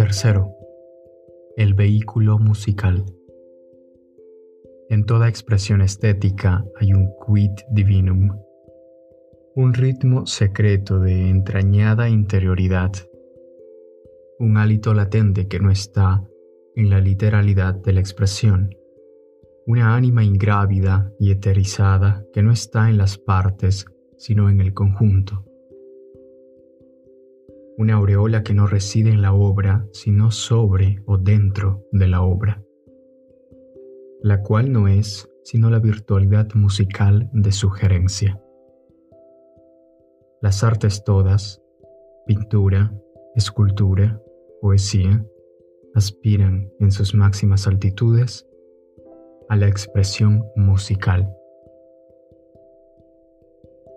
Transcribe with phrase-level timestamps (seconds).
[0.00, 0.56] Tercero,
[1.58, 3.04] el vehículo musical.
[4.88, 8.34] En toda expresión estética hay un quid divinum,
[9.56, 12.92] un ritmo secreto de entrañada interioridad,
[14.38, 16.24] un hálito latente que no está
[16.76, 18.74] en la literalidad de la expresión,
[19.66, 23.84] una ánima ingrávida y eterizada que no está en las partes,
[24.16, 25.44] sino en el conjunto
[27.76, 32.62] una aureola que no reside en la obra, sino sobre o dentro de la obra,
[34.22, 38.40] la cual no es sino la virtualidad musical de sugerencia.
[40.42, 41.62] Las artes todas,
[42.26, 42.94] pintura,
[43.34, 44.22] escultura,
[44.60, 45.24] poesía,
[45.94, 48.46] aspiran en sus máximas altitudes
[49.48, 51.34] a la expresión musical.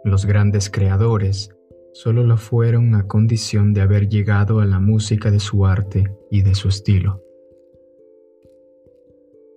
[0.04, 1.56] Los grandes creadores
[1.94, 6.42] solo lo fueron a condición de haber llegado a la música de su arte y
[6.42, 7.22] de su estilo.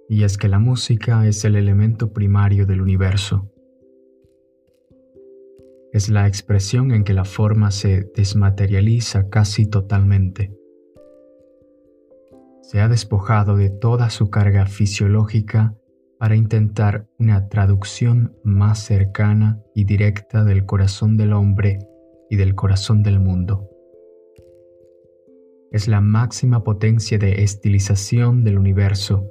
[0.09, 3.51] Y es que la música es el elemento primario del universo.
[5.93, 10.55] Es la expresión en que la forma se desmaterializa casi totalmente.
[12.61, 15.75] Se ha despojado de toda su carga fisiológica
[16.19, 21.78] para intentar una traducción más cercana y directa del corazón del hombre
[22.30, 23.70] y del corazón del mundo.
[25.70, 29.28] Es la máxima potencia de estilización del universo,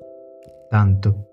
[0.69, 1.27] tanto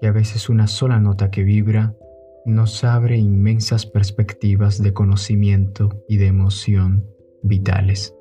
[0.00, 1.96] que a veces una sola nota que vibra
[2.44, 7.10] nos abre inmensas perspectivas de conocimiento y de emoción
[7.42, 8.14] vitales.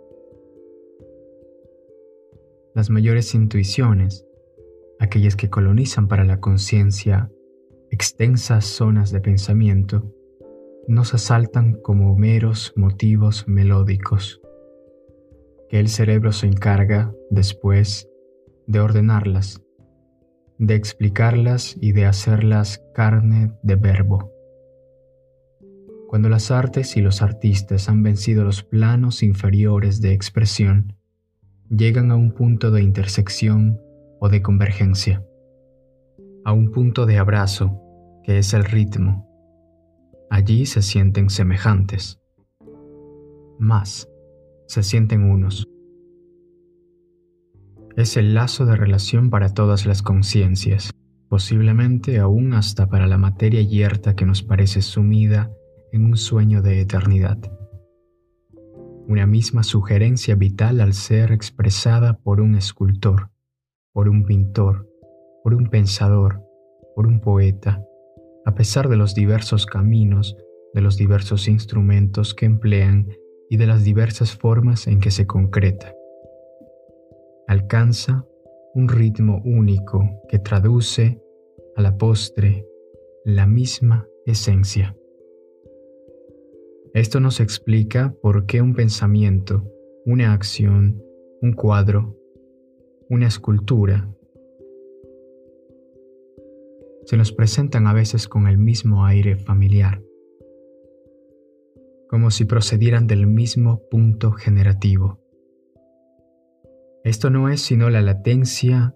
[2.73, 4.25] Las mayores intuiciones,
[4.99, 7.29] aquellas que colonizan para la conciencia
[7.91, 10.14] extensas zonas de pensamiento,
[10.87, 14.41] nos asaltan como meros motivos melódicos,
[15.69, 18.07] que el cerebro se encarga después
[18.67, 19.61] de ordenarlas,
[20.59, 24.31] de explicarlas y de hacerlas carne de verbo.
[26.07, 30.95] Cuando las artes y los artistas han vencido los planos inferiores de expresión,
[31.69, 33.81] llegan a un punto de intersección
[34.19, 35.25] o de convergencia,
[36.45, 37.81] a un punto de abrazo
[38.23, 39.34] que es el ritmo
[40.29, 42.19] Allí se sienten semejantes.
[43.59, 44.09] Más,
[44.67, 45.67] se sienten unos.
[47.95, 50.91] Es el lazo de relación para todas las conciencias,
[51.29, 55.51] posiblemente aún hasta para la materia yerta que nos parece sumida
[55.91, 57.37] en un sueño de eternidad.
[59.07, 63.29] Una misma sugerencia vital al ser expresada por un escultor,
[63.93, 64.89] por un pintor,
[65.43, 66.41] por un pensador,
[66.95, 67.81] por un poeta,
[68.45, 70.37] a pesar de los diversos caminos,
[70.73, 73.09] de los diversos instrumentos que emplean
[73.49, 75.93] y de las diversas formas en que se concreta.
[77.47, 78.25] Alcanza
[78.73, 81.21] un ritmo único que traduce
[81.75, 82.67] a la postre
[83.23, 84.95] la misma esencia.
[86.93, 89.63] Esto nos explica por qué un pensamiento,
[90.05, 91.01] una acción,
[91.41, 92.15] un cuadro,
[93.09, 94.09] una escultura
[97.05, 100.01] se nos presentan a veces con el mismo aire familiar,
[102.09, 105.19] como si procedieran del mismo punto generativo.
[107.03, 108.95] Esto no es sino la latencia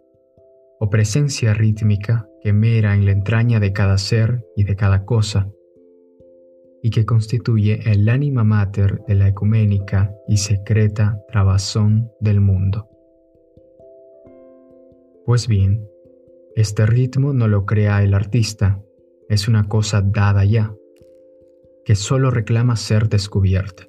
[0.79, 5.51] o presencia rítmica que mera en la entraña de cada ser y de cada cosa,
[6.81, 12.87] y que constituye el ánima mater de la ecuménica y secreta trabazón del mundo.
[15.25, 15.85] Pues bien,
[16.55, 18.81] este ritmo no lo crea el artista,
[19.29, 20.75] es una cosa dada ya,
[21.85, 23.83] que solo reclama ser descubierta.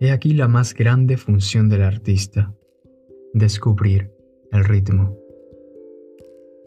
[0.00, 2.54] He aquí la más grande función del artista,
[3.32, 4.12] descubrir
[4.52, 5.16] el ritmo.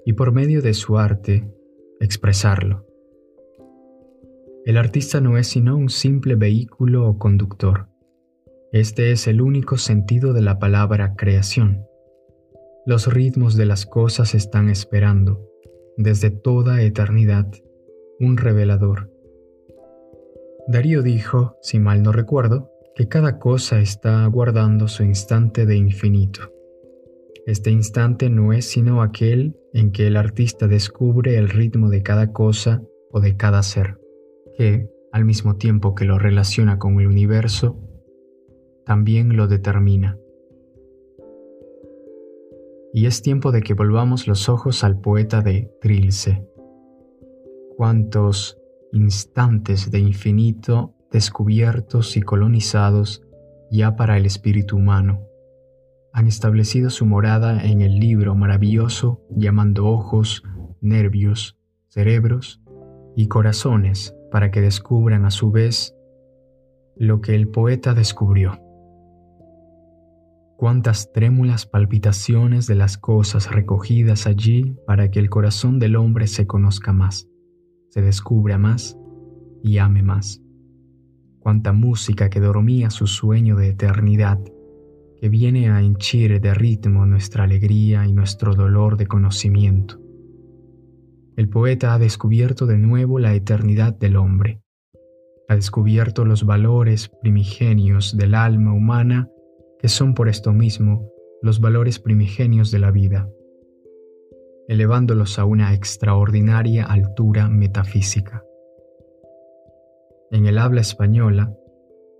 [0.06, 1.48] Y por medio de su arte,
[2.00, 2.86] expresarlo.
[4.66, 7.88] El artista no es sino un simple vehículo o conductor.
[8.72, 11.88] Este es el único sentido de la palabra creación.
[12.89, 15.47] Los ritmos de las cosas están esperando,
[15.95, 17.45] desde toda eternidad,
[18.19, 19.13] un revelador.
[20.68, 26.51] Darío dijo, si mal no recuerdo, que cada cosa está aguardando su instante de infinito.
[27.45, 32.31] Este instante no es sino aquel en que el artista descubre el ritmo de cada
[32.31, 32.81] cosa
[33.12, 34.00] o de cada ser,
[34.57, 37.80] que, al mismo tiempo que lo relaciona con el universo,
[38.83, 40.19] también lo determina
[42.94, 46.45] y es tiempo de que volvamos los ojos al poeta de Trilce.
[47.77, 48.57] Cuántos
[48.91, 53.24] instantes de infinito descubiertos y colonizados
[53.71, 55.24] ya para el espíritu humano,
[56.12, 60.44] han establecido su morada en el libro maravilloso llamando ojos,
[60.81, 61.57] nervios,
[61.88, 62.62] cerebros
[63.15, 65.95] y corazones para que descubran a su vez
[66.95, 68.59] lo que el poeta descubrió.
[70.60, 76.48] Cuántas trémulas palpitaciones de las cosas recogidas allí para que el corazón del hombre se
[76.48, 77.30] conozca más,
[77.92, 78.98] se descubra más
[79.64, 80.42] y ame más.
[81.40, 84.38] Cuánta música que dormía su sueño de eternidad,
[85.22, 89.98] que viene a henchir de ritmo nuestra alegría y nuestro dolor de conocimiento.
[91.38, 94.62] El poeta ha descubierto de nuevo la eternidad del hombre,
[95.48, 99.30] ha descubierto los valores primigenios del alma humana
[99.80, 101.12] que son por esto mismo
[101.42, 103.30] los valores primigenios de la vida,
[104.68, 108.44] elevándolos a una extraordinaria altura metafísica.
[110.31, 111.56] En el habla española,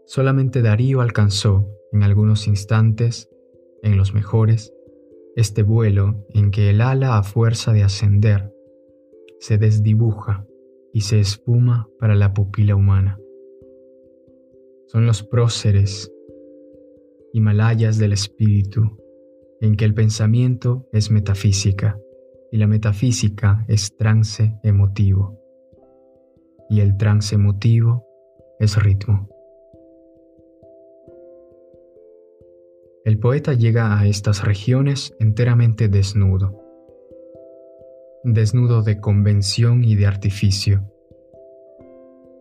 [0.06, 3.30] solamente Darío alcanzó, en algunos instantes,
[3.84, 4.74] en los mejores,
[5.36, 8.52] este vuelo en que el ala a fuerza de ascender
[9.40, 10.46] se desdibuja
[10.94, 13.20] y se espuma para la pupila humana.
[14.88, 16.12] Son los próceres,
[17.34, 18.98] Himalayas del espíritu,
[19.62, 22.00] en que el pensamiento es metafísica
[22.52, 25.40] y la metafísica es trance emotivo
[26.70, 28.06] y el trance emotivo
[28.60, 29.28] es ritmo.
[33.06, 36.62] El poeta llega a estas regiones enteramente desnudo,
[38.24, 40.84] desnudo de convención y de artificio.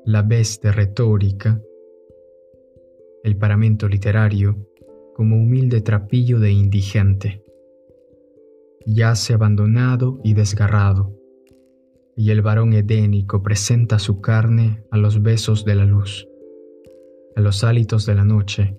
[0.05, 1.61] La veste retórica,
[3.23, 4.69] el paramento literario,
[5.19, 7.44] como humilde trapillo de indigente.
[8.87, 11.12] Yace abandonado y desgarrado,
[12.15, 16.29] y el varón edénico presenta su carne a los besos de la luz,
[17.35, 18.79] a los hálitos de la noche,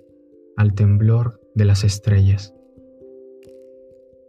[0.55, 2.53] al temblor de las estrellas.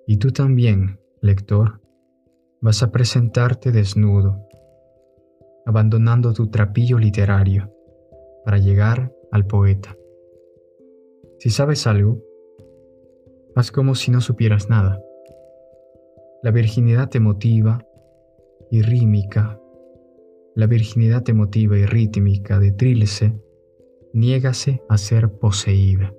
[0.05, 1.81] Y tú también, lector,
[2.61, 4.49] vas a presentarte desnudo,
[5.65, 7.73] abandonando tu trapillo literario,
[8.45, 9.95] para llegar al poeta.
[11.41, 12.23] Si sabes algo,
[13.57, 15.03] haz como si no supieras nada.
[16.43, 17.83] La virginidad emotiva
[18.71, 19.59] y rítmica,
[20.55, 23.41] la virginidad emotiva y rítmica de Trilce,
[24.13, 26.13] niégase a ser poseída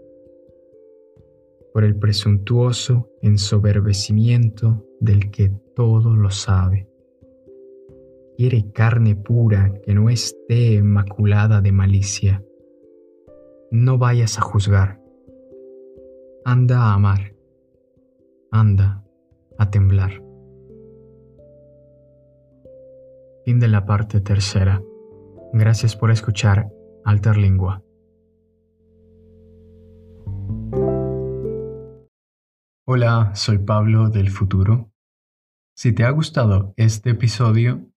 [1.71, 6.89] por el presuntuoso ensoberbecimiento del que todo lo sabe.
[8.37, 12.43] Quiere carne pura que no esté maculada de malicia.
[13.69, 15.00] No vayas a juzgar.
[16.43, 17.35] Anda a amar.
[18.51, 19.05] Anda
[19.59, 20.23] a temblar.
[23.45, 24.81] Fin de la parte tercera.
[25.53, 26.67] Gracias por escuchar
[27.05, 27.83] Alterlingua.
[32.87, 34.91] Hola, soy Pablo del futuro.
[35.75, 37.87] Si te ha gustado este episodio,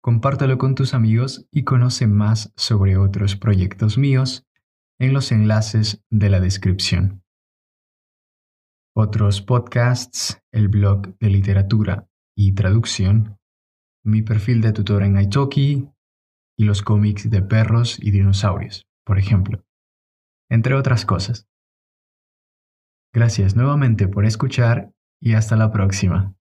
[0.00, 4.46] compártelo con tus amigos y conoce más sobre otros proyectos míos
[5.00, 7.24] en los enlaces de la descripción.
[9.02, 12.06] Otros podcasts, el blog de literatura
[12.36, 13.38] y traducción
[14.04, 15.88] mi perfil de tutor en Italki
[16.58, 19.64] y los cómics de perros y dinosaurios, por ejemplo,
[20.50, 21.48] entre otras cosas.
[23.14, 26.34] Gracias nuevamente por escuchar y hasta la próxima.